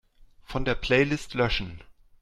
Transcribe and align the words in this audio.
Von 0.45 0.65
der 0.65 0.73
Playlist 0.73 1.35
löschen. 1.35 1.83